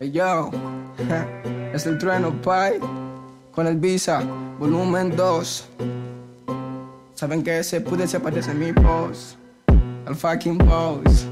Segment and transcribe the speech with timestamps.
[0.00, 0.50] Yo,
[1.74, 2.80] es el trueno, pai.
[3.52, 4.22] Con el Visa,
[4.58, 5.68] volumen 2.
[7.12, 9.36] Saben que ese pude se parece a mi boss.
[10.06, 11.26] Al fucking boss.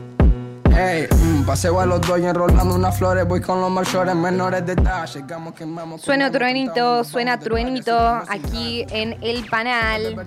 [0.80, 3.26] Hey, mm, paseo a los dos y enrolando unas flores.
[3.26, 5.08] Voy con los mayores menores de edad.
[5.12, 6.00] Llegamos, quemamos.
[6.00, 10.24] Suena truenito, suena truenito aquí en El Panal.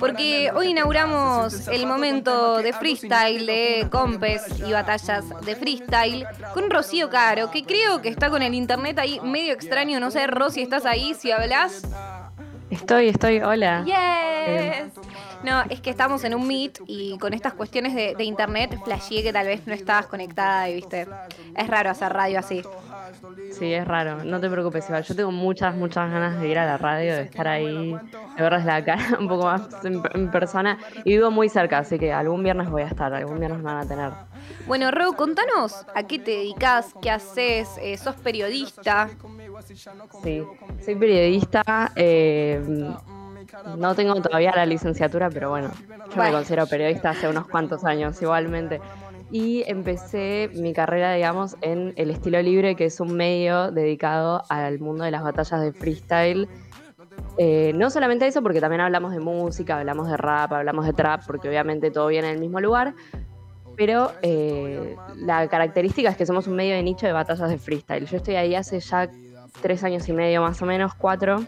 [0.00, 7.10] Porque hoy inauguramos el momento de freestyle, de compes y batallas de freestyle con Rocío
[7.10, 10.00] Caro, que creo que está con el internet ahí medio extraño.
[10.00, 11.12] No sé, Rosy, ¿estás ahí?
[11.12, 11.82] Si hablas.
[12.70, 13.84] Estoy, estoy, hola.
[13.84, 15.11] Yes.
[15.42, 19.22] No, es que estamos en un meet y con estas cuestiones de, de internet flasheé
[19.22, 21.06] que tal vez no estabas conectada y viste.
[21.56, 22.62] Es raro hacer radio así.
[23.52, 25.02] Sí, es raro, no te preocupes, igual.
[25.02, 27.92] Yo tengo muchas, muchas ganas de ir a la radio, de estar ahí,
[28.36, 30.78] de verles la cara un poco más en, en persona.
[31.04, 33.78] Y vivo muy cerca, así que algún viernes voy a estar, algún viernes me van
[33.78, 34.10] a tener.
[34.66, 39.08] Bueno, Ro, contanos a qué te dedicas, qué haces, eh, sos periodista.
[40.22, 40.42] Sí,
[40.84, 41.92] soy periodista.
[41.96, 42.62] eh,
[43.76, 45.70] no tengo todavía la licenciatura, pero bueno,
[46.14, 48.80] yo me considero periodista hace unos cuantos años igualmente.
[49.30, 54.78] Y empecé mi carrera, digamos, en el estilo libre, que es un medio dedicado al
[54.78, 56.48] mundo de las batallas de freestyle.
[57.38, 61.22] Eh, no solamente eso, porque también hablamos de música, hablamos de rap, hablamos de trap,
[61.26, 62.94] porque obviamente todo viene del mismo lugar.
[63.74, 68.06] Pero eh, la característica es que somos un medio de nicho de batallas de freestyle.
[68.06, 69.08] Yo estoy ahí hace ya
[69.62, 71.42] tres años y medio más o menos, cuatro.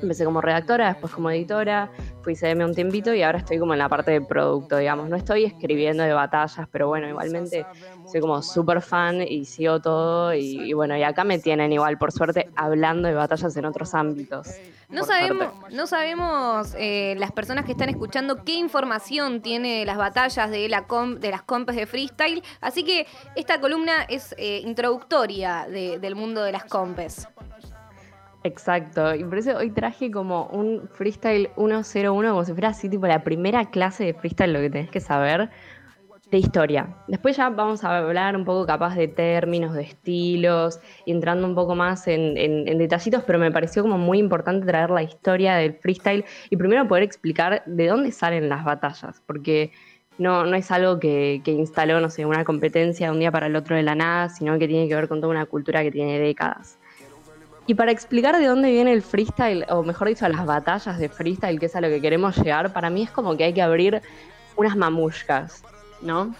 [0.00, 1.90] Empecé como redactora, después como editora,
[2.22, 5.08] fui CM un tiempito y ahora estoy como en la parte de producto, digamos.
[5.08, 7.66] No estoy escribiendo de batallas, pero bueno, igualmente
[8.10, 10.32] soy como súper fan y sigo todo.
[10.34, 13.94] Y, y bueno, y acá me tienen igual, por suerte, hablando de batallas en otros
[13.94, 14.48] ámbitos.
[14.90, 15.76] No sabemos, suerte.
[15.76, 20.86] no sabemos eh, las personas que están escuchando qué información tiene las batallas de, la
[20.86, 22.42] com- de las compes de freestyle.
[22.62, 27.28] Así que esta columna es eh, introductoria de- del mundo de las compes.
[28.44, 33.06] Exacto, y por eso hoy traje como un freestyle 101, como si fuera así, tipo
[33.06, 35.50] la primera clase de freestyle, lo que tenés que saber
[36.30, 36.94] de historia.
[37.08, 41.54] Después ya vamos a hablar un poco capaz de términos, de estilos, y entrando un
[41.54, 46.24] poco más en, detallitos, pero me pareció como muy importante traer la historia del freestyle
[46.48, 49.72] y primero poder explicar de dónde salen las batallas, porque
[50.18, 53.46] no, no es algo que, que instaló, no sé, una competencia de un día para
[53.46, 55.90] el otro de la nada, sino que tiene que ver con toda una cultura que
[55.90, 56.78] tiene décadas.
[57.68, 61.60] Y para explicar de dónde viene el freestyle, o mejor dicho, las batallas de freestyle,
[61.60, 64.00] que es a lo que queremos llegar, para mí es como que hay que abrir
[64.56, 65.62] unas mamushkas,
[66.00, 66.34] ¿no?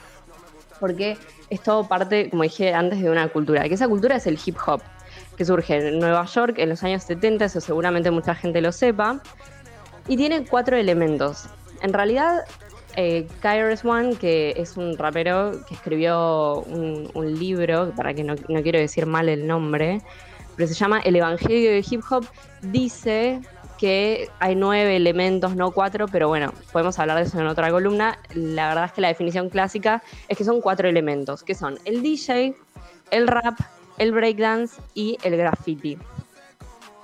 [0.80, 1.18] Porque
[1.50, 4.56] es todo parte, como dije antes, de una cultura, que esa cultura es el hip
[4.66, 4.80] hop,
[5.36, 9.20] que surge en Nueva York en los años 70, eso seguramente mucha gente lo sepa,
[10.08, 11.44] y tiene cuatro elementos.
[11.82, 12.46] En realidad,
[12.96, 18.78] eh, KRS One, que es un rapero que escribió un, libro, para que no quiero
[18.78, 20.00] decir mal el nombre,
[20.58, 22.26] pero se llama El Evangelio de Hip Hop,
[22.60, 23.40] dice
[23.78, 28.18] que hay nueve elementos, no cuatro, pero bueno, podemos hablar de eso en otra columna.
[28.34, 32.02] La verdad es que la definición clásica es que son cuatro elementos, que son el
[32.02, 32.56] DJ,
[33.12, 33.56] el rap,
[33.98, 35.96] el breakdance y el graffiti.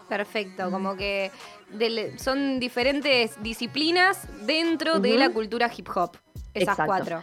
[0.08, 1.30] Perfecto, como que
[1.70, 6.16] del- son diferentes disciplinas dentro de la cultura hip hop.
[6.52, 6.84] Esas Exacto.
[6.86, 7.22] cuatro.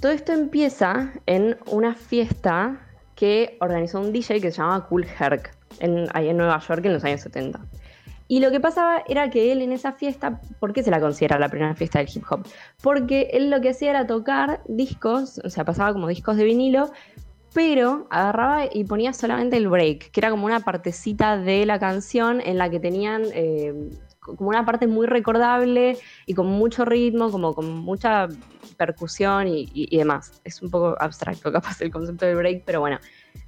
[0.00, 2.80] Todo esto empieza en una fiesta
[3.18, 6.92] que organizó un DJ que se llamaba Cool Herc, en, ahí en Nueva York en
[6.92, 7.58] los años 70.
[8.28, 11.36] Y lo que pasaba era que él en esa fiesta, ¿por qué se la considera
[11.36, 12.46] la primera fiesta del hip hop?
[12.80, 16.92] Porque él lo que hacía era tocar discos, o sea, pasaba como discos de vinilo,
[17.52, 22.40] pero agarraba y ponía solamente el break, que era como una partecita de la canción
[22.40, 23.90] en la que tenían eh,
[24.20, 28.28] como una parte muy recordable y con mucho ritmo, como con mucha
[28.78, 30.40] percusión y, y- y demás.
[30.44, 32.98] Es un poco abstracto capaz el concepto del break, pero bueno.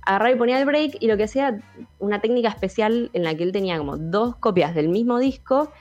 [0.03, 1.59] Agarraba y ponía el break y lo que hacía
[1.99, 5.73] una técnica especial en la que él tenía como dos copias del mismo disco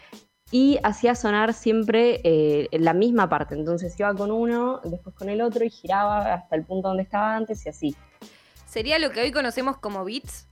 [0.51, 3.55] y hacía sonar siempre eh, la misma parte.
[3.55, 7.35] Entonces iba con uno, después con el otro y giraba hasta el punto donde estaba
[7.35, 7.95] antes y así.
[8.65, 10.47] Sería lo que hoy conocemos como beats.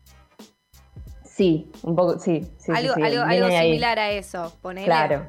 [1.23, 2.47] Sí, un poco, sí.
[2.57, 4.53] sí, algo sí, algo, algo similar a eso.
[4.85, 5.27] Claro.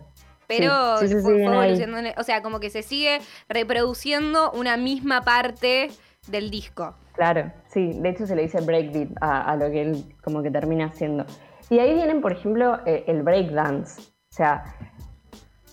[0.49, 5.21] Pero Sí, sí, sí, fue- fue o sea, como que se sigue reproduciendo una misma
[5.23, 5.91] parte
[6.27, 6.95] del disco.
[7.15, 10.51] Claro, sí, de hecho se le dice breakbeat a, a lo que él como que
[10.51, 11.25] termina haciendo.
[11.69, 14.01] Y ahí vienen, por ejemplo, eh, el breakdance.
[14.01, 14.65] O sea,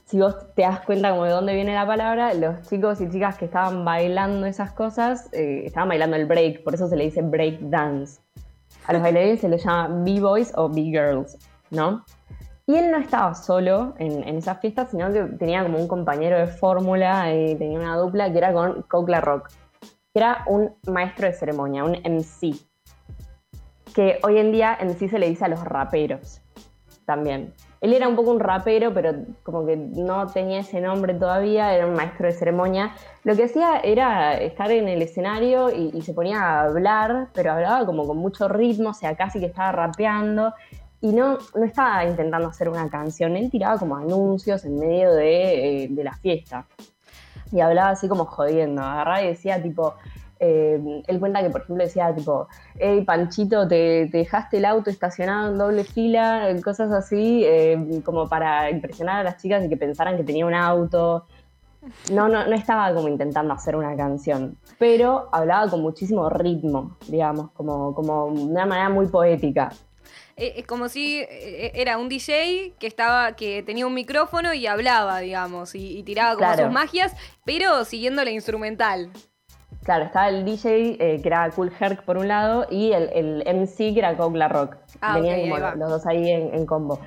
[0.05, 3.37] si vos te das cuenta como de dónde viene la palabra, los chicos y chicas
[3.37, 7.21] que estaban bailando esas cosas, eh, estaban bailando el break, por eso se le dice
[7.21, 8.19] breakdance.
[8.87, 11.37] A los bailarines se les llama B-boys o B-girls,
[11.71, 12.03] ¿no?
[12.67, 16.37] Y él no estaba solo en, en esa fiesta, sino que tenía como un compañero
[16.37, 19.49] de fórmula, y tenía una dupla que era con Coke La Rock
[20.15, 22.55] que era un maestro de ceremonia, un MC.
[23.93, 26.41] que hoy en día sí se le dice a los raperos
[27.03, 27.53] también.
[27.81, 29.11] Él era un poco un rapero, pero
[29.43, 32.93] como que no tenía ese nombre todavía, era un maestro de ceremonia.
[33.25, 37.85] Lo que hacía era estar en el escenario y, se ponía a hablar, pero hablaba
[37.85, 40.53] como con mucho ritmo, o sea, casi que estaba rapeando.
[41.05, 45.83] Y no, no estaba intentando hacer una canción, él tiraba como anuncios en medio de,
[45.83, 46.65] eh, de la fiesta.
[47.51, 49.93] Y hablaba así como jodiendo, agarraba y decía tipo,
[50.39, 52.47] eh, él cuenta que, por ejemplo, decía tipo,
[52.79, 58.71] hey Panchito, te, dejaste el auto estacionado en doble fila, cosas así, eh, como para
[58.71, 61.27] impresionar a las chicas y que pensaran que tenía un auto.
[62.11, 67.51] No, no, no estaba como intentando hacer una canción, pero hablaba con muchísimo ritmo, digamos,
[67.51, 69.69] como, como de una manera muy poética.
[70.37, 75.19] Eh, es como si era un DJ que estaba, que tenía un micrófono y hablaba,
[75.19, 77.13] digamos, y, tiraba como sus magias,
[77.45, 79.11] pero siguiendo la instrumental.
[79.85, 83.93] Claro, estaba el DJ, eh, que era Cool Herc por un lado, y el, MC,
[83.93, 84.77] que era Coke La Rock.
[84.99, 86.99] Ah, Venían como los dos ahí en, combo.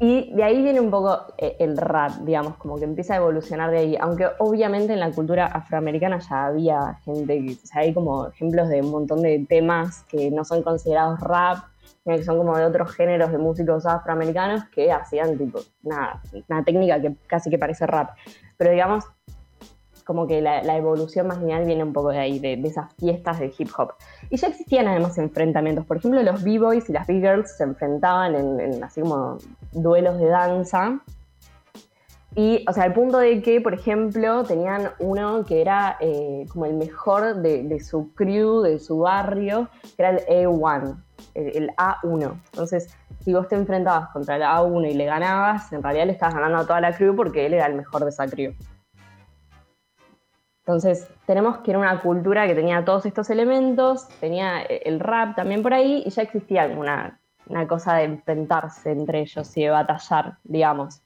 [0.00, 3.70] Y de ahí viene un poco eh, el rap, digamos, como que empieza a evolucionar
[3.70, 3.96] de ahí.
[4.00, 8.80] Aunque obviamente en la cultura afroamericana ya había gente, o sea, hay como ejemplos de
[8.80, 11.58] un montón de temas que no son considerados rap,
[12.04, 17.00] que son como de otros géneros de músicos afroamericanos que hacían tipo una, una técnica
[17.00, 18.16] que casi que parece rap.
[18.56, 19.04] Pero digamos,
[20.10, 23.54] como que la, evolución más lineal viene un poco de ahí, de, esas fiestas de
[23.56, 23.92] hip hop.
[24.28, 25.86] Y ya existían además enfrentamientos.
[25.86, 29.38] Por ejemplo, los B-Boys y las B-Girls se enfrentaban en, así como
[29.70, 30.98] duelos de danza.
[32.34, 36.66] Y, o sea, al punto de que, por ejemplo, tenían uno que era eh, como
[36.66, 41.04] el mejor de, su crew, de su barrio, que era el A1,
[41.48, 42.40] el, A1.
[42.52, 46.34] Entonces, si vos te enfrentabas contra el A1 y le ganabas, en realidad le estabas
[46.34, 48.54] ganando a toda la crew porque él era el mejor de esa crew.
[50.60, 55.62] Entonces, tenemos que era una cultura que tenía todos estos elementos, tenía el rap también
[55.62, 60.38] por ahí, y ya existía una, una cosa de enfrentarse entre ellos y de batallar,
[60.44, 61.02] digamos.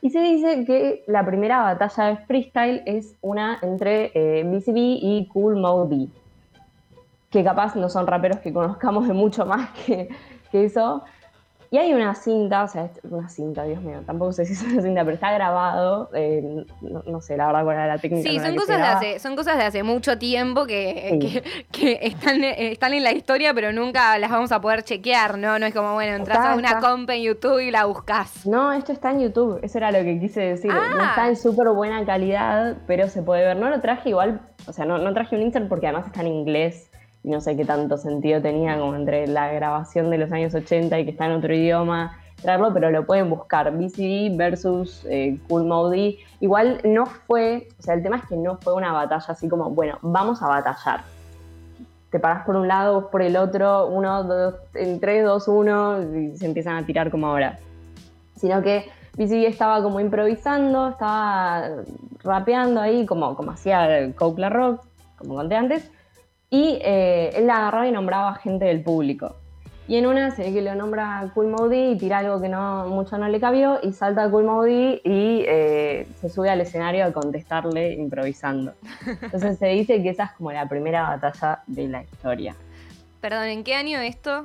[0.00, 5.28] Y se dice que la primera batalla de freestyle es una entre eh, BCB y
[5.32, 6.08] Cool Mode
[7.30, 10.08] que capaz no son raperos que conozcamos de mucho más que,
[10.50, 11.04] que eso,
[11.70, 14.80] y hay una cinta, o sea, una cinta, Dios mío, tampoco sé si es una
[14.80, 18.30] cinta, pero está grabado, eh, no, sé, la verdad cuál era la técnica.
[18.30, 22.94] Sí, son, cosas de hace, son cosas de hace mucho tiempo que, que, están, están
[22.94, 25.58] en la historia, pero nunca las vamos a poder chequear, ¿no?
[25.58, 28.46] No es como, bueno, entras a una compa en YouTube y la buscas.
[28.46, 30.72] No, esto está en YouTube, eso era lo que quise decir.
[30.72, 31.08] No ah.
[31.10, 33.58] está en súper buena calidad, pero se puede ver.
[33.58, 36.28] No lo traje igual, o sea, no, no traje un insert porque además está en
[36.28, 36.90] inglés
[37.28, 41.04] no sé qué tanto sentido tenía como entre la grabación de los años 80 y
[41.04, 46.18] que está en otro idioma traerlo, pero lo pueden buscar, BCD versus eh, Cool Modi.
[46.40, 49.70] Igual no fue, o sea, el tema es que no fue una batalla así como,
[49.70, 51.02] bueno, vamos a batallar.
[52.10, 56.36] Te paras por un lado, por el otro, uno, dos, en tres, dos, uno, y
[56.36, 57.58] se empiezan a tirar como ahora.
[58.36, 61.68] Sino que BCD estaba como improvisando, estaba
[62.22, 64.82] rapeando ahí, como, como hacía Coke La Rock,
[65.18, 65.90] como conté antes,
[66.50, 69.36] y eh, él la agarraba y nombraba gente del público.
[69.88, 72.86] Y en una se ve que lo nombra Cool Modi y tira algo que no
[72.88, 77.12] mucho no le cabió y salta Cool Modi y eh, se sube al escenario a
[77.12, 78.74] contestarle improvisando.
[79.06, 82.54] Entonces se dice que esa es como la primera batalla de la historia.
[83.22, 84.44] Perdón, ¿en qué año esto?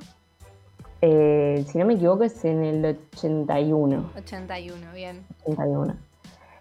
[1.01, 4.12] Eh, si no me equivoco es en el 81.
[4.15, 5.25] 81, bien.
[5.41, 5.93] 81.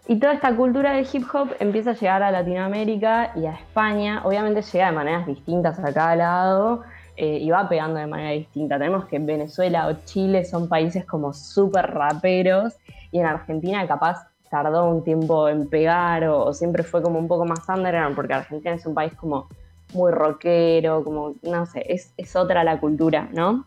[0.08, 4.22] Y toda esta cultura del hip hop empieza a llegar a Latinoamérica y a España.
[4.24, 6.82] Obviamente llega de maneras distintas a cada lado
[7.16, 8.78] eh, y va pegando de manera distinta.
[8.78, 12.74] Tenemos que Venezuela o Chile son países como súper raperos
[13.12, 17.44] y en Argentina capaz tardó un tiempo en pegar o, siempre fue como un poco
[17.44, 19.48] más underground porque Argentina es un país como
[19.94, 23.64] muy rockero, como, no sé, es, otra la cultura, ¿no?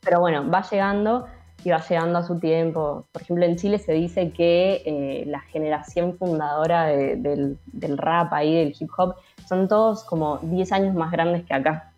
[0.00, 1.26] Pero bueno, va llegando
[1.64, 3.06] y va llegando a su tiempo.
[3.12, 7.58] Por ejemplo, en Chile se dice que eh, la generación fundadora del,
[7.96, 9.16] rap ahí, del hip hop,
[9.48, 11.92] son todos como 10 años más grandes que acá.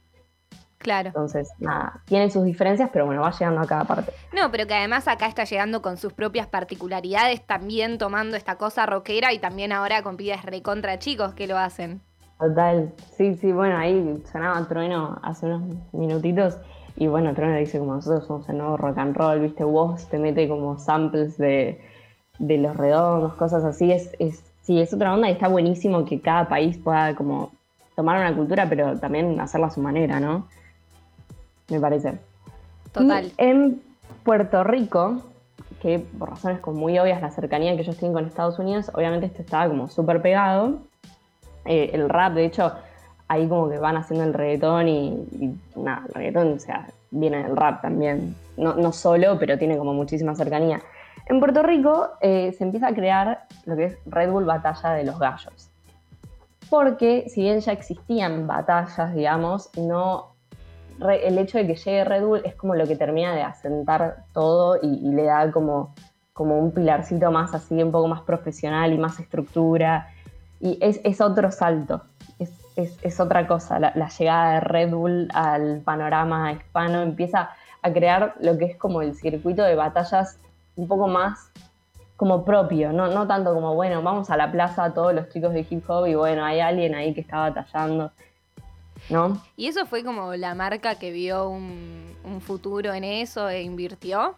[0.78, 1.08] Claro.
[1.08, 4.12] Entonces, nada, tienen sus diferencias, pero bueno, va llegando a cada parte.
[4.32, 8.86] No, pero que además acá está llegando con sus propias particularidades, también tomando esta cosa
[8.86, 12.00] rockera y también ahora con pibes recontra chicos que lo hacen.
[12.38, 16.56] Total, sí, sí, bueno, ahí sonaba trueno hace unos minutitos
[17.00, 20.18] y bueno, Trono dice como nosotros somos el nuevo rock and roll, viste, vos te
[20.18, 21.80] mete como samples de,
[22.38, 23.90] los redondos, cosas así.
[23.90, 27.52] Es, es, sí, es otra onda y está buenísimo que cada país pueda como
[27.96, 30.46] tomar una cultura, pero también hacerla a su manera, ¿no?
[31.70, 32.18] Me parece.
[32.92, 33.32] Total.
[33.38, 33.80] en
[34.22, 35.22] Puerto Rico,
[35.80, 39.24] que por razones como muy obvias, la cercanía que ellos tienen con Estados Unidos, obviamente
[39.24, 40.80] esto estaba como súper pegado.
[41.64, 42.74] Eh, el rap, de hecho,
[43.30, 47.56] ahí como que van haciendo el reggaetón y, nada, el reggaetón, o sea, viene del
[47.56, 50.80] rap también, no, no solo, pero tiene como muchísima cercanía.
[51.26, 55.04] En Puerto Rico eh, se empieza a crear lo que es Red Bull Batalla de
[55.04, 55.70] los Gallos.
[56.68, 60.30] Porque si bien ya existían batallas, digamos, no
[61.08, 64.78] el hecho de que llegue Red Bull es como lo que termina de asentar todo
[64.82, 65.94] y, le da como,
[66.32, 70.08] como un pilarcito más así, un poco más profesional y más estructura.
[70.60, 72.02] Y es, otro salto,
[73.02, 73.78] es, otra cosa.
[73.78, 77.50] La, la, llegada de Red Bull al panorama hispano empieza
[77.82, 80.38] a crear lo que es como el circuito de batallas
[80.76, 81.50] un poco más
[82.20, 85.66] como propio, no, no tanto como, bueno, vamos a la plaza todos los chicos de
[85.68, 88.12] hip hop y bueno, hay alguien ahí que está batallando,
[89.08, 89.40] ¿no?
[89.56, 94.34] ¿Y eso fue como la marca que vio un, un futuro en eso e invirtió?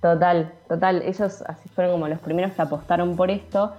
[0.00, 3.72] Total, total, ellos así fueron como los primeros que apostaron por esto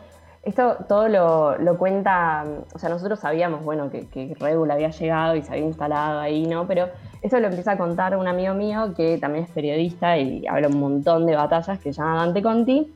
[0.43, 5.35] esto todo lo, cuenta, o sea, nosotros sabíamos, bueno, que, que, Red Bull había llegado
[5.35, 6.67] y se había instalado ahí, ¿no?
[6.67, 6.89] Pero
[7.21, 10.79] esto lo empieza a contar un amigo mío que también es periodista y habla un
[10.79, 12.93] montón de batallas, que se llama Dante Conti,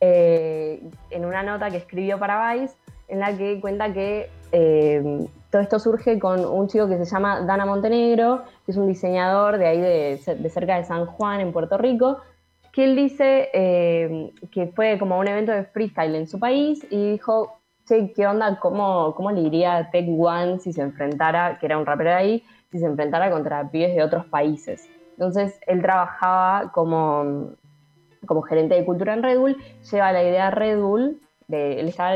[0.00, 2.74] eh, en una nota que escribió para Vice,
[3.06, 7.42] en la que cuenta que eh, todo esto surge con un chico que se llama
[7.42, 11.52] Dana Montenegro, que es un diseñador de ahí de, de cerca de San Juan, en
[11.52, 12.18] Puerto Rico,
[12.72, 17.12] que él dice eh, que fue como un evento de freestyle en su país y
[17.12, 18.58] dijo, che, ¿qué onda?
[18.58, 22.16] ¿Cómo, cómo le iría a Tech One si se enfrentara, que era un rapero de
[22.16, 24.88] ahí, si se enfrentara contra pibes de otros países?
[25.10, 27.50] Entonces él trabajaba como,
[28.26, 29.56] como gerente de cultura en Red Bull,
[29.90, 31.20] lleva la idea Red Bull
[31.52, 32.12] él estaba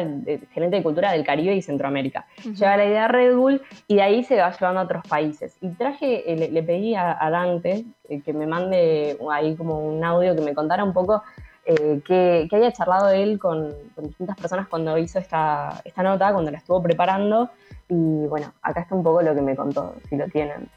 [0.52, 2.26] gerente de cultura del Caribe y Centroamérica.
[2.44, 5.56] Lleva la idea a Red Bull y de ahí se va llevando a otros países.
[5.60, 10.34] Y traje, eh, le, pedí a, Dante eh, que me mande ahí como un audio
[10.34, 11.22] que me contara un poco
[11.64, 16.58] eh, que, haya charlado él con, distintas personas cuando hizo esta, esta nota, cuando la
[16.58, 17.50] estuvo preparando.
[17.88, 20.68] Y bueno, acá está un poco lo que me contó, si lo tienen.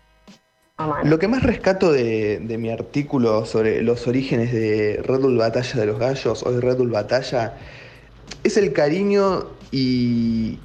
[1.04, 5.78] Lo que más rescato de, de, mi artículo sobre los orígenes de Red Bull Batalla
[5.78, 7.54] de los Gallos, hoy Red Bull Batalla,
[8.44, 10.60] es el cariño y,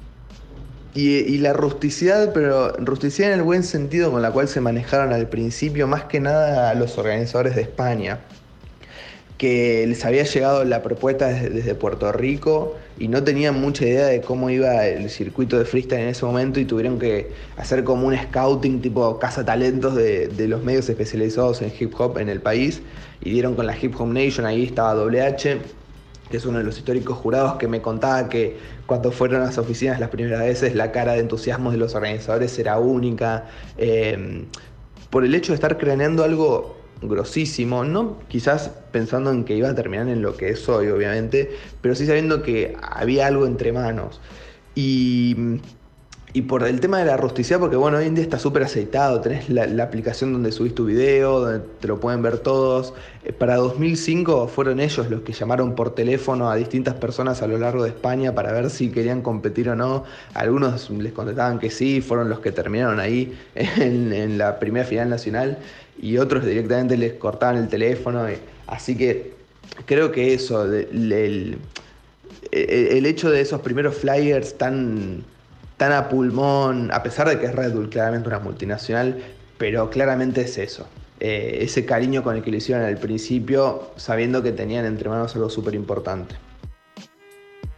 [0.93, 5.27] y, la rusticidad, pero rusticidad en el buen sentido con la cual se manejaron al
[5.27, 8.19] principio, más que nada a los organizadores de España,
[9.37, 14.21] que les había llegado la propuesta desde, Puerto Rico y no tenían mucha idea de
[14.21, 18.17] cómo iba el circuito de freestyle en ese momento y tuvieron que hacer como un
[18.17, 22.81] scouting tipo casa talentos de, de los medios especializados en hip hop en el país
[23.21, 25.59] y dieron con la Hip Hop Nation, ahí estaba WH
[26.29, 29.57] que es uno de los históricos jurados que me contaba que cuando fueron a las
[29.57, 33.45] oficinas las primeras veces la cara de entusiasmo de los organizadores era única,
[33.77, 34.45] em,
[35.09, 39.75] por el hecho de estar creando algo grosísimo, no quizás pensando en que iba a
[39.75, 41.51] terminar en lo que es hoy, obviamente,
[41.81, 44.21] pero sí sabiendo que había algo entre manos.
[44.75, 45.59] Y
[46.35, 49.21] y por el tema de la rusticidad, porque bueno, hoy en día está súper aceitado,
[49.21, 52.93] tenés la, aplicación donde subís tu video, donde te lo pueden ver todos.
[53.23, 57.57] Eh, para 2005 fueron ellos los que llamaron por teléfono a distintas personas a lo
[57.57, 60.03] largo de España para ver si querían competir o no.
[60.33, 65.59] Algunos les contestaban que sí, fueron los que terminaron ahí en, la primera final nacional
[66.01, 68.25] y otros directamente les cortaban el teléfono.
[68.67, 69.35] Así que
[69.85, 71.55] creo que eso, el
[72.51, 75.23] hecho de esos primeros flyers tan
[75.77, 79.21] tan a pulmón, a pesar de que es Red Bull claramente una multinacional,
[79.57, 80.87] pero claramente es eso.
[81.19, 85.35] Eh, ese cariño con el que lo hicieron al principio, sabiendo que tenían entre manos
[85.35, 86.35] algo súper importante.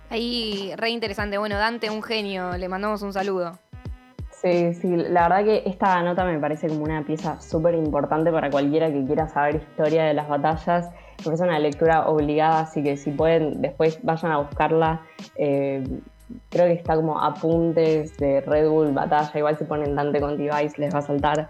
[0.09, 1.37] Ahí, re interesante.
[1.37, 3.59] Bueno, Dante, un genio, le mandamos un saludo.
[4.31, 8.51] Sí, sí, la verdad que esta nota me parece como una pieza súper importante para
[8.51, 10.89] cualquiera que quiera saber historia de las batallas.
[11.19, 15.01] Es una lectura obligada, así que si pueden, después vayan a buscarla.
[15.35, 15.83] Eh,
[16.49, 20.79] creo que está como apuntes de Red Bull batalla, igual si ponen Dante con Device
[20.79, 21.49] les va a saltar.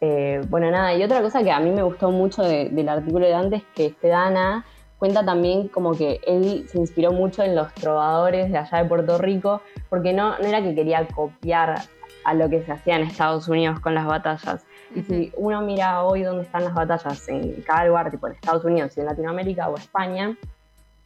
[0.00, 3.32] Eh, bueno, nada, y otra cosa que a mí me gustó mucho del artículo de
[3.32, 4.64] Dante es que este Dana
[4.98, 9.18] cuenta también como que él se inspiró mucho en los trovadores de allá de Puerto
[9.18, 11.82] Rico, porque no, no era que quería copiar
[12.24, 14.66] a lo que se hacía en Estados Unidos con las batallas.
[14.94, 18.64] Y si uno mira hoy dónde están las batallas en cada lugar, tipo en Estados
[18.64, 20.36] Unidos y en Latinoamérica o España,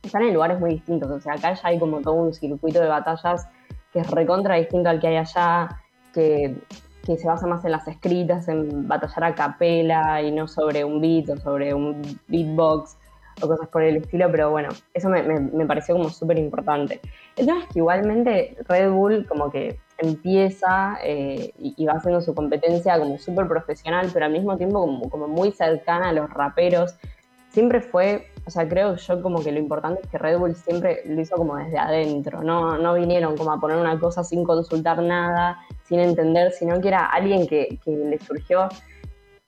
[0.03, 1.11] están en lugares muy distintos.
[1.11, 3.47] O sea, acá ya hay como todo un circuito de batallas
[3.93, 5.81] que es recontra distinto al que hay allá,
[6.13, 6.55] que,
[7.05, 11.29] se basa más en las escritas, en batallar a capela y no sobre un beat
[11.31, 12.97] o sobre un beatbox
[13.43, 17.01] o cosas por el estilo, pero bueno, eso me, pareció como súper importante.
[17.37, 22.35] El tema es que igualmente Red Bull como que empieza eh, y, va haciendo su
[22.35, 26.95] competencia como súper profesional, pero al mismo tiempo como, como muy cercana a los raperos.
[27.51, 31.03] Siempre fue o sea, creo yo como que lo importante es que Red Bull siempre
[31.07, 35.01] lo hizo como desde adentro, no, no vinieron como a poner una cosa sin consultar
[35.03, 38.69] nada, sin entender, sino que era alguien que, que le surgió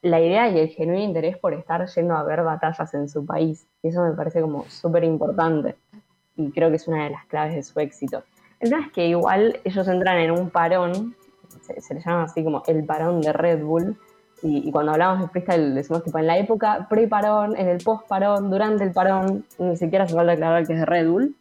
[0.04, 3.66] la idea y el genuino interés por estar yendo a ver batallas en su país.
[3.82, 5.76] Y eso me parece como súper importante.
[6.36, 8.22] Y creo que es una de las claves de su éxito.
[8.60, 11.16] El tema es que igual ellos entran en un parón,
[11.62, 13.96] se, le llama así como el parón de Red Bull.
[14.46, 18.84] Y, cuando hablamos de freestyle decimos tipo en la época pre-parón, en el post-parón, durante
[18.84, 21.34] el parón, ni siquiera se falta aclarar que es de Red Bull.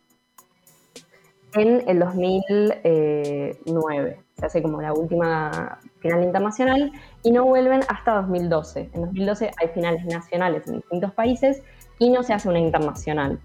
[1.53, 6.93] En el 2009 se hace como la última final internacional
[7.23, 8.91] y no vuelven hasta 2012.
[8.93, 11.61] En 2012 hay finales nacionales en distintos países
[11.99, 13.37] y no se hace una internacional.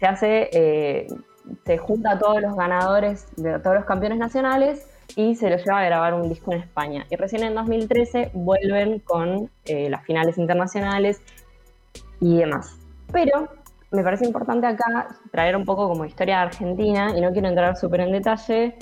[0.00, 1.08] Se hace, eh,
[1.66, 5.80] se junta a todos los ganadores de todos los campeones nacionales y se los lleva
[5.80, 7.06] a grabar un disco en España.
[7.10, 11.20] Y recién en 2013 vuelven con eh, las finales internacionales
[12.20, 12.76] y demás.
[13.12, 13.48] Pero
[13.90, 17.76] me parece importante acá traer un poco como historia de Argentina y no quiero entrar
[17.76, 18.76] súper en detalle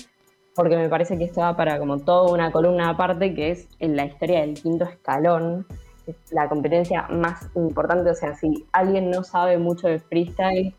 [0.56, 3.94] porque me parece que esto va para como toda una columna aparte, que es en
[3.94, 5.66] la historia del quinto escalón,
[6.06, 10.74] es la competencia más importante, o sea, si alguien no sabe mucho de freestyle,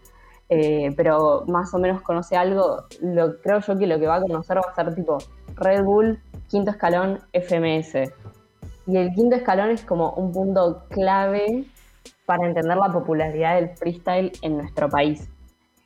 [0.50, 4.22] eh, pero más o menos conoce algo, lo, creo yo que lo que va a
[4.22, 5.18] conocer va a ser tipo
[5.56, 8.12] Red Bull, quinto escalón, FMS.
[8.86, 11.66] Y el quinto escalón es como un punto clave
[12.26, 15.30] para entender la popularidad del freestyle en nuestro país.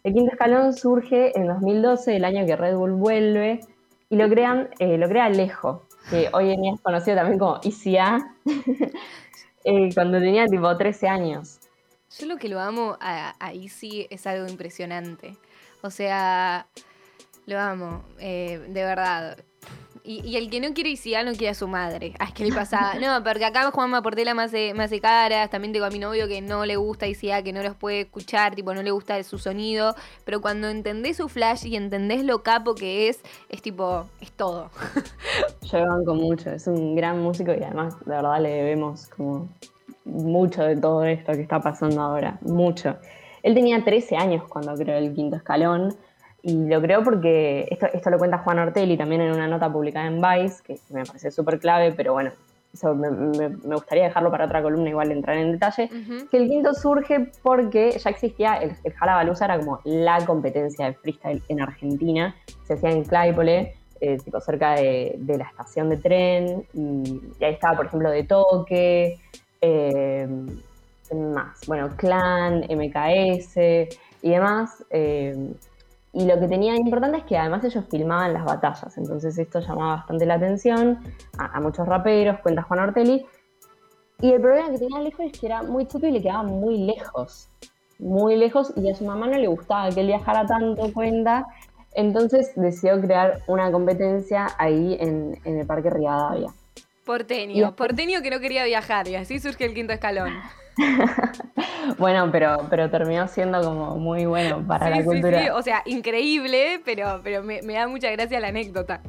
[0.03, 3.62] El quinto escalón surge en 2012, el año que Red Bull vuelve,
[4.10, 7.60] y lo crean, eh, lo crea Alejo, que hoy en día es conocido también como
[7.63, 8.36] ICA,
[9.63, 11.61] eh, cuando tenía tipo 13 años.
[12.20, 15.38] Yo lo que lo amo a, a Easy es algo impresionante.
[15.82, 16.68] O sea,
[17.46, 19.38] lo amo, eh, de verdad.
[20.03, 22.13] Y, el que no quiere ICA no quiere a su madre.
[22.20, 22.94] Ah, es que le pasa.
[23.00, 25.50] No, porque acá Juanma Portela más hace, más caras.
[25.50, 28.56] También tengo a mi novio que no le gusta ICA, que no los puede escuchar,
[28.56, 29.96] tipo, no le gusta su sonido.
[30.25, 34.72] Pero cuando entendés su flash y entendés lo capo que es, es tipo, es todo.
[35.62, 36.50] Yo banco mucho.
[36.50, 39.50] Es un gran músico y además, de verdad, le debemos como
[40.05, 42.37] mucho de todo esto que está pasando ahora.
[42.41, 42.97] Mucho.
[43.43, 45.95] Él tenía 13 años cuando creó el quinto escalón.
[46.43, 50.07] Y lo creo porque esto, esto lo cuenta Juan Ortelli también en una nota publicada
[50.07, 52.31] en Vice, que me parece súper clave, pero bueno,
[52.73, 55.89] eso me, me, gustaría dejarlo para otra columna, igual entrar en detalle.
[56.29, 60.93] Que el quinto surge porque ya existía el, el Jalabaluza, era como la competencia de
[60.93, 62.35] freestyle en Argentina.
[62.63, 67.53] Se hacía en Claypole, eh, tipo cerca de, de, la estación de tren, y, ahí
[67.53, 69.19] estaba, por ejemplo, de toque.
[69.62, 70.28] Eh,
[71.13, 73.58] más, bueno, Clan, MKS
[74.21, 74.84] y demás.
[74.89, 75.54] Eh,
[76.13, 79.95] y lo que tenía importante es que además ellos filmaban las batallas, entonces esto llamaba
[79.95, 81.00] bastante la atención
[81.38, 83.26] a, muchos raperos, cuenta Juan Ortelli.
[84.19, 86.80] Y el problema que tenía lejos es que era muy chico y le quedaba muy
[86.80, 87.50] lejos,
[87.97, 91.47] muy lejos, y a su mamá no le gustaba que él viajara tanto, cuenta.
[91.93, 96.54] Entonces decidió crear una competencia ahí en, el Parque Rivadavia.
[97.05, 100.33] Porteño, porteño que no quería viajar, y así surge el quinto escalón.
[101.97, 105.39] bueno, pero, pero terminó siendo como muy bueno para la cultura.
[105.39, 109.01] Sí, sí, o sea, increíble, pero, pero me, da mucha gracia la anécdota.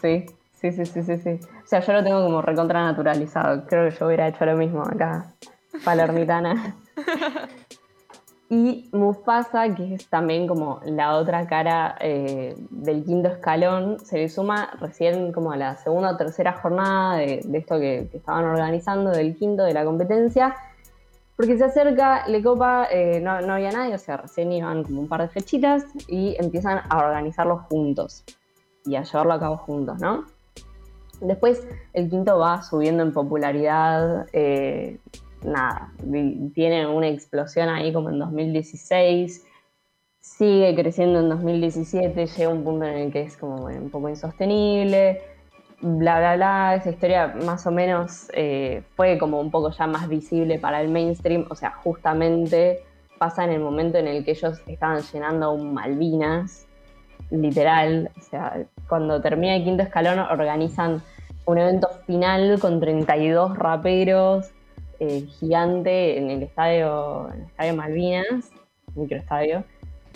[0.00, 0.26] Sí,
[0.60, 1.40] sí, sí, sí, sí, sí.
[1.64, 3.66] O sea, yo lo tengo como recontra naturalizado.
[3.66, 5.32] Creo que yo hubiera hecho lo mismo acá,
[5.84, 6.76] palermitana.
[8.50, 14.28] y Mufasa, que es también como la otra cara eh, del quinto escalón, se le
[14.30, 19.36] suma recién como a la segunda o tercera jornada de, esto que, estaban organizando, del
[19.36, 20.56] quinto de la competencia,
[21.36, 25.08] porque se acerca, le copa, eh, no, había nadie, o sea, recién iban como un
[25.08, 28.24] par de fechitas y empiezan a organizarlo juntos
[28.86, 30.24] y a llevarlo a cabo juntos, ¿no?
[31.20, 34.98] Después el quinto va subiendo en popularidad, eh,
[35.42, 35.92] nada,
[36.54, 39.44] tiene una explosión ahí como en 2016,
[40.20, 45.20] sigue creciendo en 2017, llega un punto en el que es como un poco insostenible,
[45.80, 50.08] bla, bla, bla, esa historia más o menos eh, fue como un poco ya más
[50.08, 52.82] visible para el mainstream, o sea, justamente
[53.18, 56.66] pasa en el momento en el que ellos estaban llenando un Malvinas,
[57.30, 61.02] literal, o sea, cuando termina el quinto escalón organizan
[61.44, 64.52] un evento final con 32 raperos
[65.00, 68.50] eh, gigante en el estadio, estadio Malvinas,
[68.94, 69.64] microestadio,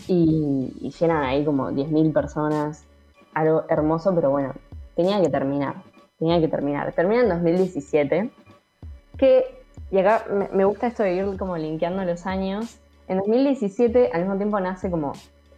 [0.08, 2.84] y, llenan ahí como 10.000 personas,
[3.34, 4.52] algo hermoso, pero bueno,
[4.96, 5.76] tenía que terminar,
[6.18, 6.92] tenía que terminar.
[6.92, 8.30] Termina en 2017,
[9.16, 9.44] que,
[9.90, 14.36] y acá me, gusta esto de ir como linkeando los años, en 2017 al mismo
[14.36, 15.12] tiempo nace como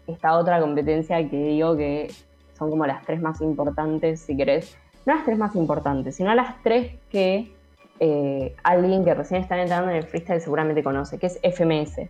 [0.07, 2.11] esta otra competencia que digo que
[2.59, 6.63] son como las tres más importantes, si querés, no las tres más importantes, sino las
[6.63, 7.54] tres que
[8.01, 12.09] eh, alguien que recién está entrando en el freestyle seguramente conoce, que es FMS.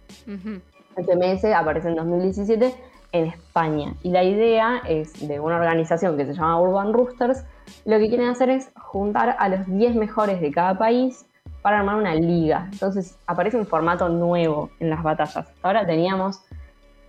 [0.97, 2.75] FMS aparece en 2017
[3.12, 3.94] en España.
[4.03, 7.44] Y la idea es de una organización que se llama Urban Roosters
[7.85, 11.27] Lo que quieren hacer es juntar a los 10 mejores de cada país
[11.62, 12.68] para armar una liga.
[12.73, 15.47] Entonces aparece un formato nuevo en las batallas.
[15.62, 16.42] Ahora teníamos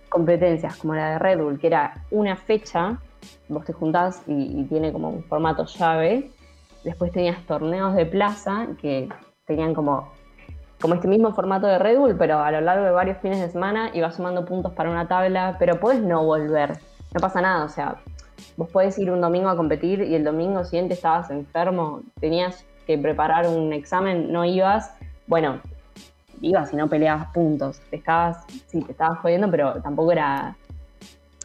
[0.08, 2.98] competencias como la de Red Bull, que era una fecha,
[3.48, 6.30] vos te juntás y, y tiene como un formato llave.
[6.86, 9.08] Después tenías torneos de plaza que
[9.44, 10.12] tenían como
[10.80, 13.48] como este mismo formato de Red Bull, pero a lo largo de varios fines de
[13.48, 16.78] semana ibas sumando puntos para una tabla, pero puedes no volver,
[17.12, 17.96] no pasa nada, o sea,
[18.56, 22.98] vos podés ir un domingo a competir y el domingo siguiente estabas enfermo, tenías que
[22.98, 24.94] preparar un examen, no ibas,
[25.26, 25.60] bueno,
[26.40, 30.56] ibas y no peleabas puntos, te estabas, sí, te estabas jodiendo, pero tampoco era,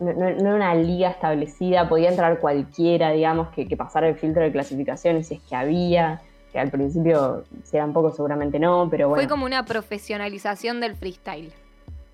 [0.02, 4.52] no, era una liga establecida, podía entrar cualquiera, digamos, que, que pasara el filtro de
[4.52, 9.22] clasificaciones si es que había que al principio, si eran pocos, seguramente no, pero bueno.
[9.22, 11.52] Fue como una profesionalización del freestyle.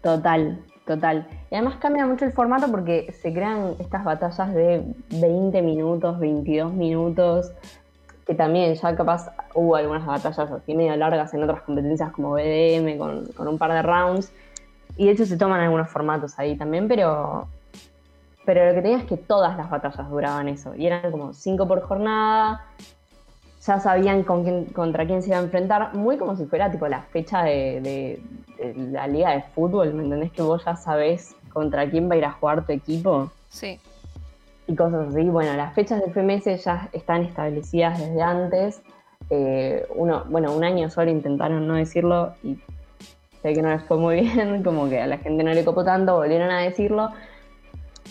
[0.02, 1.28] Total, total.
[1.50, 6.71] Y además cambia mucho el formato porque se crean estas batallas de 20 minutos, 22
[6.71, 7.52] minutos,
[8.28, 12.97] que también ya capaz hubo algunas batallas así medio largas en otras competencias como BDM,
[12.97, 14.32] con, con un par de rounds.
[14.97, 17.47] Y de hecho se toman algunos formatos ahí también, pero,
[18.48, 20.74] pero lo que tenía es que todas las batallas duraban eso.
[20.74, 22.66] Y eran como 5 por jornada,
[23.66, 26.88] ya sabían con quién, contra quién se iba a enfrentar, muy como si fuera tipo
[26.88, 28.22] la fecha de,
[28.94, 30.32] la liga de fútbol, ¿me entendés?
[30.32, 33.30] Que vos ya sabés contra quién va a ir a jugar tu equipo.
[33.50, 33.82] Sí.
[34.66, 35.24] Y cosas así.
[35.24, 38.82] Bueno, las fechas del FMS ya están establecidas desde antes.
[39.30, 42.58] Eh, uno, bueno, un año solo intentaron no decirlo y
[43.42, 45.84] sé que no les fue muy bien, como que a la gente no le copó
[45.84, 47.12] tanto, volvieron a decirlo.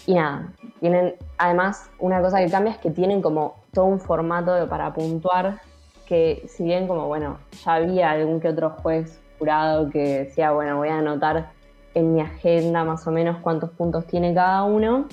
[0.06, 4.68] Y nada, tienen, además, una cosa que cambia es que tienen como todo un formato
[4.68, 5.60] para puntuar
[6.06, 10.76] que si bien como, bueno, ya había algún que otro juez jurado que decía, bueno,
[10.76, 11.50] voy a anotar
[11.94, 15.08] en mi agenda más o menos cuántos puntos tiene cada uno,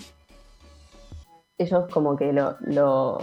[1.57, 3.19] ellos como que lo, lo,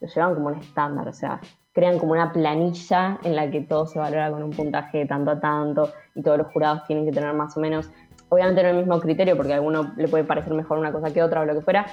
[0.00, 1.40] llevan como un estándar, o sea,
[1.72, 5.32] crean como una planilla en la que todo se valora con un puntaje de tanto
[5.32, 7.90] a tanto y todos los jurados tienen que tener más o menos,
[8.34, 11.22] obviamente no el mismo criterio porque a alguno le puede parecer mejor una cosa que
[11.22, 11.86] otra o lo que fuera,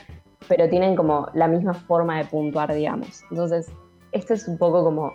[0.47, 3.23] pero tienen como la misma forma de puntuar, digamos.
[3.30, 3.71] Entonces,
[4.12, 5.13] esto es un poco como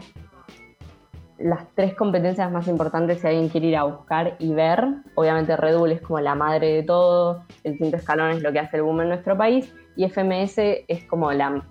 [1.39, 4.87] las tres competencias más importantes si alguien quiere ir a buscar y ver.
[5.15, 8.61] Obviamente Red Bull es como la madre de todo, el quinto escalón es lo que
[8.61, 10.59] hace el boom en nuestro país y FMS
[10.89, 11.63] es como la,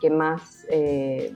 [0.00, 1.34] que más, eh,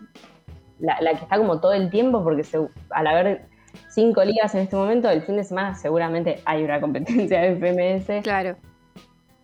[0.79, 2.45] la, que está como todo el tiempo porque
[2.91, 3.49] al haber
[3.89, 8.23] cinco ligas en este momento, el fin de semana seguramente hay una competencia de FMS.
[8.23, 8.57] Claro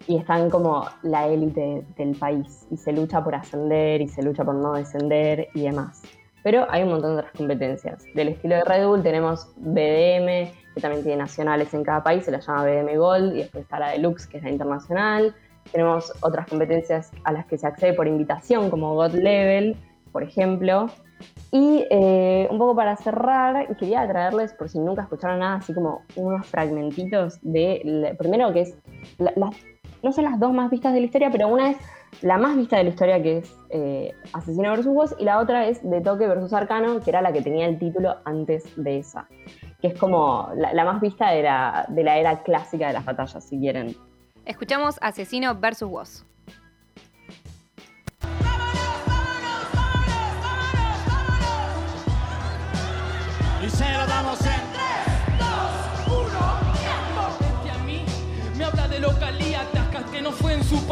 [0.07, 4.45] y están como la élite del país y se lucha por ascender y se lucha
[4.45, 6.03] por no descender y demás.
[6.43, 8.05] Pero hay un montón de otras competencias.
[8.15, 12.33] Del estilo de Red Bull tenemos BDM, que también tiene nacionales en cada país, se
[12.33, 15.35] la llama BDM Gold, y después está la Deluxe, que es la internacional.
[15.71, 19.77] Tenemos otras competencias a las que se accede por invitación, como God Level,
[20.13, 20.87] por ejemplo.
[21.51, 26.03] Y eh, un poco para cerrar, quería traerles, por si nunca escucharon nada, así como
[26.17, 28.77] unos fragmentitos de, primero que es
[29.19, 29.33] la,
[30.03, 31.77] no son las dos más vistas de la historia, pero una es
[32.21, 34.87] la más vista de la historia, que es eh, Asesino vs.
[34.87, 36.53] Voz, y la otra es De Toque vs.
[36.53, 39.29] Arcano, que era la que tenía el título antes de esa,
[39.81, 43.45] que es como la, más vista de la, de la era clásica de las batallas,
[43.45, 43.97] si quieren.
[44.45, 45.85] Escuchamos Asesino vs.
[45.85, 46.27] Voz.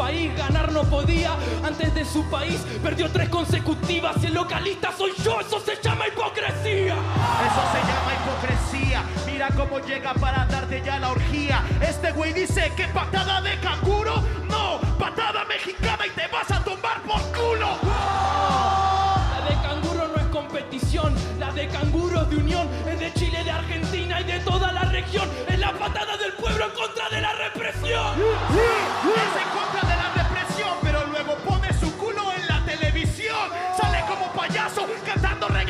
[0.01, 1.31] País, ganar no podía.
[1.63, 6.07] Antes de su país perdió tres consecutivas y el localista soy yo, eso se llama
[6.07, 6.95] hipocresía.
[7.47, 9.03] Eso se llama hipocresía.
[9.27, 11.63] Mira cómo llega para darte ya la orgía.
[11.81, 16.99] Este güey dice que patada de canguro, no, patada mexicana y te vas a tumbar
[17.03, 17.69] por culo.
[17.83, 23.43] La de canguro no es competición, la de canguro es de unión, es de Chile,
[23.43, 25.29] de Argentina y de toda la región.
[25.47, 28.15] Es la patada del pueblo en contra de la represión.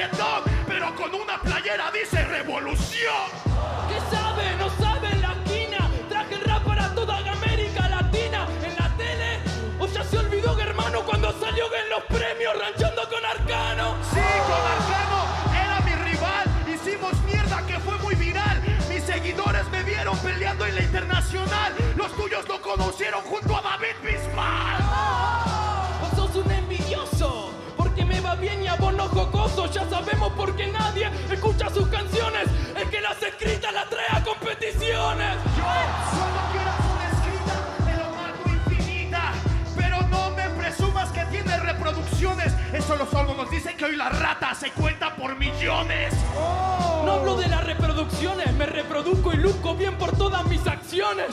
[0.02, 3.14] Reggaetón, pero con una playera dice revolución.
[3.88, 4.56] ¿Qué sabe?
[4.58, 5.90] No sabe en la esquina.
[6.10, 8.48] Traje el rap para toda América Latina.
[8.64, 9.40] En la tele,
[9.80, 13.96] o ya se olvidó que hermano cuando salió en los premios ranchando con Arcano.
[14.12, 15.20] Sí, con Arcano
[15.54, 16.46] era mi rival.
[16.68, 18.62] Hicimos mierda que fue muy viral.
[18.90, 21.74] Mis seguidores me vieron peleando en la internacional.
[21.96, 24.31] Los tuyos lo conocieron junto a David Bisbal.
[29.14, 29.66] Bien y a vos no jocoso.
[29.68, 32.48] Ya sabemos por qué nadie escucha sus canciones.
[32.76, 35.36] El que las escritas las trae a competiciones.
[35.58, 35.64] Yo
[36.12, 39.34] solo quiero una escrita de lo más infinita.
[39.76, 44.10] Pero no me presumas que tiene reproducciones Eso los olmos nos dicen que hoy la
[44.10, 46.14] rata se cuenta por millones.
[47.06, 51.28] No hablo de las reproducciones, me reproduzco y luzco bien por todas mis acciones.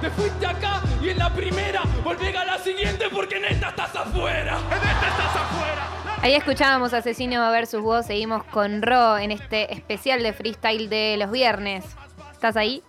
[0.00, 3.96] Te fuiste acá y en la primera volvé a la siguiente porque en esta estás
[3.96, 4.58] afuera.
[4.58, 5.95] En esta estás afuera.
[6.22, 11.30] Ahí escuchábamos Asesino versus Voz, seguimos con Ro en este especial de freestyle de los
[11.30, 11.84] viernes.
[12.32, 12.82] ¿Estás ahí?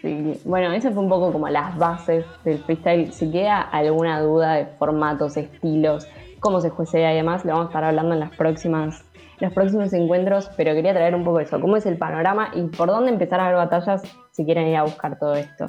[0.00, 3.12] Sí, bueno, eso fue un poco como las bases del freestyle.
[3.12, 6.08] Si queda alguna duda de formatos, estilos,
[6.40, 9.04] cómo se juecea y demás, lo vamos a estar hablando en las próximas,
[9.40, 12.88] los próximos encuentros, pero quería traer un poco eso, cómo es el panorama y por
[12.88, 15.68] dónde empezar a ver batallas si quieren ir a buscar todo esto.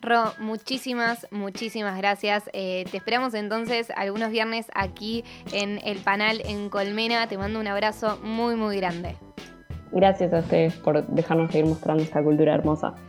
[0.00, 2.48] Ro, muchísimas, muchísimas gracias.
[2.52, 7.26] Eh, te esperamos entonces algunos viernes aquí en el panel en Colmena.
[7.26, 9.16] Te mando un abrazo muy, muy grande.
[9.90, 12.94] Gracias a ustedes por dejarnos seguir mostrando esta cultura hermosa.